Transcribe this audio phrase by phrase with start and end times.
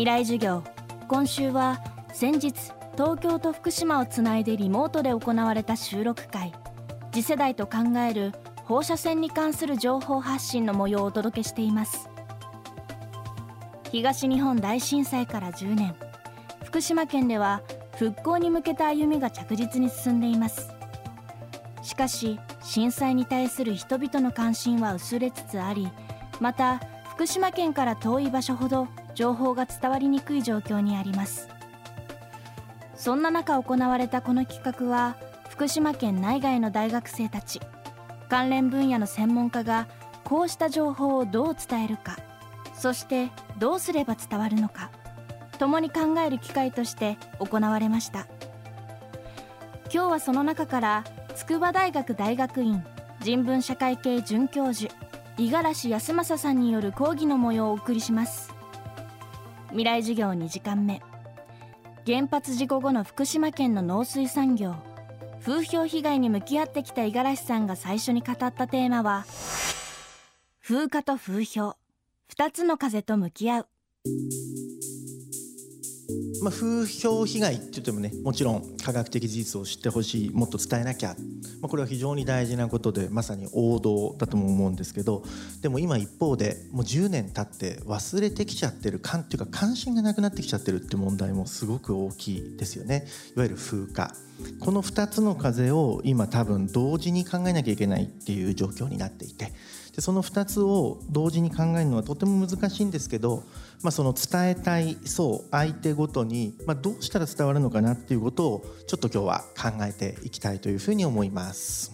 [0.00, 0.64] 未来授業。
[1.08, 1.78] 今週は
[2.10, 2.54] 先日
[2.94, 6.54] 東京と福島をつないでリモートで行われた収録会。
[7.12, 7.78] 次世代と考
[8.08, 8.32] える
[8.64, 12.08] 放射線に関する情報発信の模様をお届けしています。
[13.92, 15.94] 東日本大震災から10年。
[16.64, 17.60] 福島県では
[17.98, 20.72] 復興に向けた歩みが着実に進んでいます。
[21.82, 25.90] しかし震災に対する人々の関心は薄れつつあり
[26.40, 28.88] また福島県から遠い場所ほど
[29.20, 31.50] 情報が伝わりにくい状況にあります。
[32.94, 35.14] そんな中行われたこの企画は
[35.50, 37.60] 福島県内外の大学生たち
[38.30, 39.88] 関連分野の専門家が
[40.24, 42.16] こうした情報をどう伝えるか
[42.72, 44.90] そしてどうすれば伝わるのか
[45.58, 48.26] 共に考える機会として行われました。
[49.92, 51.04] 今日はその中から
[51.36, 52.82] 筑波大学大学院
[53.20, 54.90] 人文社会系准教授
[55.36, 58.59] 五十嵐康政さんによる講義の模様をお送りします。
[59.70, 61.00] 未来授業2時間目。
[62.04, 64.74] 原発事故後の福島県の農水産業。
[65.44, 69.24] 風評被害に向き合ってきた五十嵐さんが最初に語ったテーマは
[70.62, 71.76] 風化と風評。
[72.36, 73.66] 2つの風と向き合う。
[76.42, 81.14] まあ、風評被害って言ってもねもちろん科学的事実を知ってほしいもっと伝えなきゃ、
[81.60, 85.22] まあ、これは非常に大事なことでまさに王道だとも思うんですけど
[85.60, 93.06] でも今一方でもう10年経って忘れてきちゃってるかっていうか関心がなくなってきちゃってるって問題もすごく大きいですよね。
[93.36, 94.14] いわゆる風化。
[94.60, 99.52] この2つの風を今多分同時に考えなきゃいけないっていう状況になっていて
[99.94, 103.44] でその2つを同時に考えるのはとても難しいんですけど、
[103.82, 111.92] まあ、その伝えたい層相手ごとに、まあ、どうしたら伝わるのかなっていうことをちょっと今日は考えていきたいというふうに思います。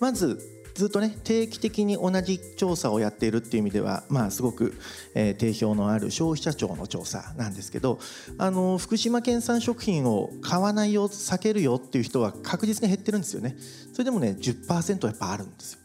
[0.00, 0.38] まず
[0.74, 4.74] ずっとね定期的に同じ調査をやっているっていう意味ではまあすごく、
[5.14, 8.00] えー、定評のある消費者庁の調査なんですけど
[8.38, 13.56] あの福島県産食品を買わないよ避けるよっていう人は確実に減ってるんですよね。
[13.92, 15.78] それでもね10%やっぱあるんですよ。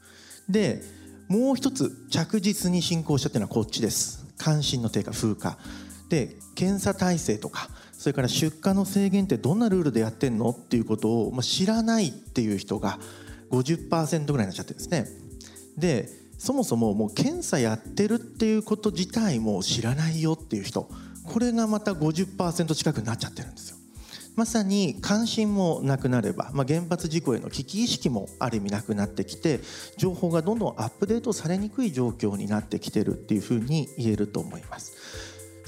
[0.49, 0.81] で
[1.27, 4.25] もう一つ着実に進行したっていうのはこっちです。
[4.37, 5.59] 関心の低下風化。
[6.09, 12.97] で検査体制とかそれから出荷の制限ってどんなルールでやってんのっていうことを、まあ、知らないっていう人が
[13.51, 15.07] 50%ぐらいになっちゃってるんですね
[15.77, 20.89] でそもそももう検査やってるっていうこと自体も知らないよっていう人
[21.25, 23.77] これがまた50%近くになっちゃってるんですよ
[24.35, 29.59] まさに関心もなくなれば、まあ、原発事故への危機意識もある意味なくなってきて
[29.97, 34.93] 情報がどんどんアップデートされにくい状況になってきてるっていうふうに言えると思います。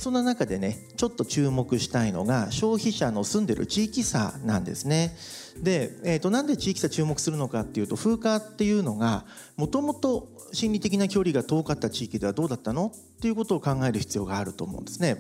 [0.02, 5.16] そんな中でねちょっと注目したいのが消費者の住んでる地域差なんですね。
[5.62, 9.26] で、えー、となんで地域差注目するのかっていうと風化っていうのが
[9.58, 15.18] もともと心理的な距離が遠かった地域ではどうだったのっていうことを考える必要があると思うんですね。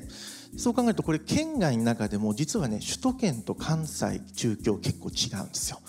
[0.57, 5.79] そう考えるとこれ県外の中でも実はね首都圏と関西中京結構違うんですよ。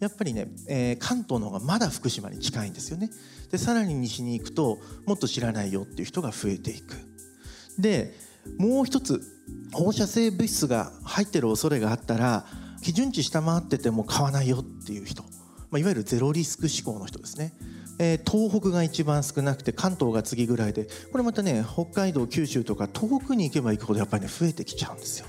[0.00, 3.10] やっぱりね、えー、関東の方がまだ福島に近いんですよね。
[3.52, 6.96] でさらに西に行くともっと知らないよっていう人が増えていく。
[7.78, 8.28] で
[8.58, 9.22] もう一つ
[9.72, 12.44] 放射性物質が入ってる恐れがあったら
[12.82, 15.28] 基準値下回ってても買わないよっていう人、ま
[15.76, 17.52] あ、いわゆるゼロリスク思考の人ですね。
[17.98, 25.26] えー、東北が一番少なくて関東が次ぐらいでこれまたね北海道九州とか遠くに行けば行くほどやっぱりね増えてきちゃうんですよ。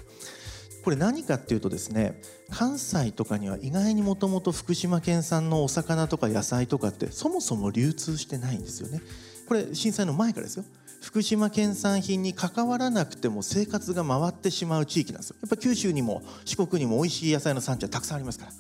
[0.84, 9.02] これ何かっていうとですね関西とかには意外にもともと福島県産のお魚とか野菜とかってそもそも流通してないんですよね。
[9.48, 10.66] これ震災の前からですよ。
[11.02, 15.36] 福島県産品に関わらなくても生活が回ってしまう地域なんですよ。
[15.42, 18.52] やっぱ九州にも四国にも美味しい野菜の産地はたくさんありますから。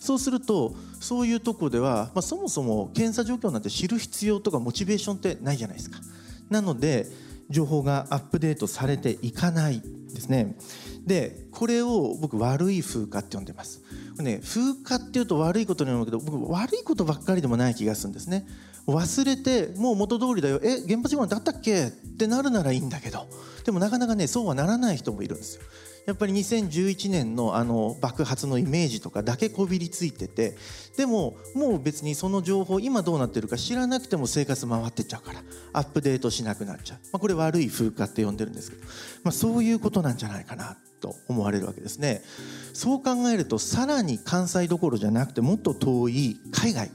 [0.00, 6.00] そうするとそういうとこでは、まあ、そもそも検査状況なんて知る必要とかモチベーションってないじゃないですか。
[6.50, 7.06] なので
[7.50, 9.82] 情報がアップデートされていかない
[10.12, 10.56] ですね。
[11.06, 13.80] でこれを僕悪い風化って呼んでます。
[14.18, 18.46] ね風化っていうと悪いことに思うけど僕悪いことばっかりでもない気がするんですね。
[18.86, 21.86] 忘れてもう元通りだよえ原発事故なんてあったっけ？
[21.86, 23.26] ってなるならいいんだけど
[23.64, 25.62] でもなかなかねそうはならない人もいるんですよ。
[26.06, 30.56] やっぱり2011年のあの爆発のイメージとかだけこびりついてて
[30.96, 38.82] でももう別にその情報今どうなってるか知らなくても生活回ってっちゃうからアップデートしなくなっちゃう、まあ、これ悪い風化って呼んでるんですけど、
[39.22, 42.22] まあ、そういうことなんじゃないかなと思われるわけですね。
[42.72, 46.90] そう考えるとさらに関西どころじゃなくてもっと遠い海外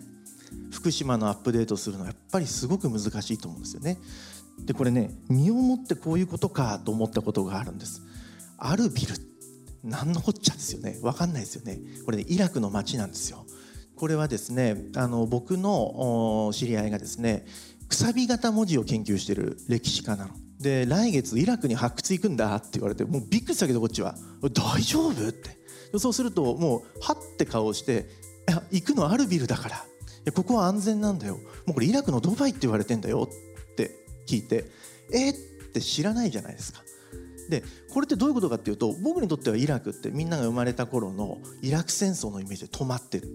[0.72, 3.98] 福島のアップデートするのはやっぱりすごく難しいと思うんですよね。
[4.66, 8.02] でこれね身をもってこういうことかと思ったことがあるんです。
[8.58, 9.16] アルビル
[9.84, 11.00] 何のこっちゃですよね。
[11.02, 11.80] 分かんないですよね。
[12.06, 13.46] これ、ね、イラクの町なんですよ。
[13.96, 17.46] これはですねあの僕の知り合いがですね
[17.88, 20.32] くさび型文字を研究している歴史家なの。
[20.60, 24.16] で来月イラクに発掘行くんだって言われてもうびっくりしたけどこっちは。
[24.42, 25.58] 大丈夫って。
[26.00, 28.10] そうするともうはって顔をして
[28.50, 29.86] いや行くのアルビルだから。
[30.34, 31.36] ここは安全なんだよ。
[31.36, 33.30] もうこれイラクのドバイって言われてんだよ
[33.72, 33.92] って
[34.28, 34.66] 聞いて
[35.14, 35.34] えっ
[35.74, 36.82] て知らないじゃないですか。
[37.50, 43.28] でこれってどういうことかっていうと僕にとってはイラクってみんなが生まれた頃のイラク戦争のイメージで止まってる。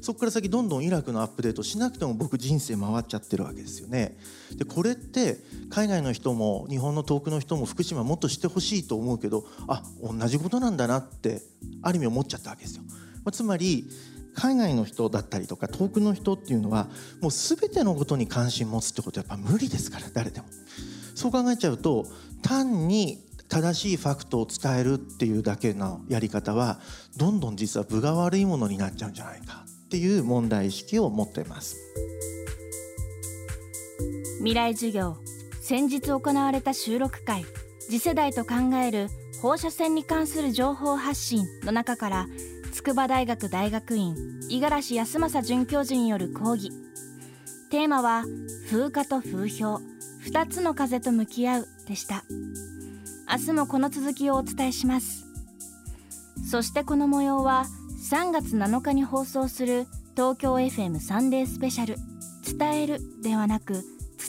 [0.00, 4.16] そこから先どんどんイラクのアップデートしなくても僕人生回っちゃってるわけですよね。
[4.54, 5.38] でこれって
[5.70, 11.42] 海外の人も日本の遠くの人も福島もっと知ってほしいと思うけどあ同じことなんだなって
[11.82, 12.84] ある意味思っちゃったわけですよ、
[13.24, 13.88] ま、つまり
[14.34, 16.88] 海外の人だったりとか遠くの人っていうのは
[17.20, 20.46] もう全てのことに関心持つってことはやっぱ無理ですから誰でも。
[21.14, 22.06] そう考えちゃうと
[22.42, 26.80] 単に正しいファクトを伝えるっていうだけのやり方は
[27.16, 31.76] どんどん実は分が悪いものになっちゃうんじゃないかっていう問題意識を持っています。
[34.38, 35.16] 未来授業
[35.60, 37.44] 先日行われた収録会
[37.80, 38.54] 次世代と考
[38.84, 39.08] える
[39.40, 42.26] 放射線に関する情報発信の中から
[42.72, 44.14] 筑波大学大学院
[44.48, 46.70] 五十嵐康政准教授による講義。
[47.70, 48.24] テーマは
[48.70, 49.80] 風化と風評
[50.24, 52.24] 2つの風と向き合うでした。
[53.28, 55.26] 明日もこの続きをお伝えします。
[56.48, 57.66] そしてこの模様は
[58.10, 61.96] 3月7日に放送する東京 FM サンデースペシャル。
[62.58, 63.82] 伝えるではなく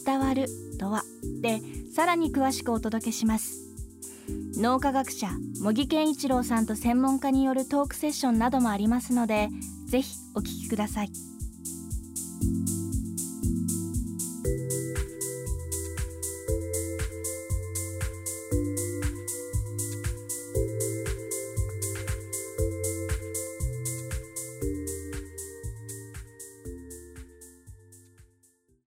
[0.03, 0.47] 伝わる
[0.79, 1.03] とは。
[1.41, 1.61] で
[1.93, 3.67] さらに詳しくお届けします。
[4.57, 5.29] 脳科学者
[5.61, 9.49] 茂木健一郎さんと専門家によるトークセッションなどもありますので
[9.85, 11.36] ぜひお聞きください。